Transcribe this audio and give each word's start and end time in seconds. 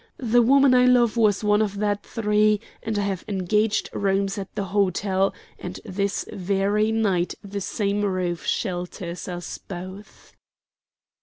The 0.17 0.41
woman 0.41 0.73
I 0.73 0.85
love 0.85 1.15
was 1.15 1.43
one 1.43 1.61
of 1.61 1.77
that 1.77 2.01
three, 2.03 2.59
and 2.81 2.97
I 2.97 3.03
have 3.03 3.23
engaged 3.27 3.87
rooms 3.93 4.39
at 4.39 4.47
the 4.55 4.63
hotel, 4.63 5.31
and 5.59 5.79
this 5.85 6.25
very 6.33 6.91
night 6.91 7.35
the 7.43 7.61
same 7.61 8.01
roof 8.01 8.43
shelters 8.43 9.27
us 9.27 9.59
both." 9.59 10.33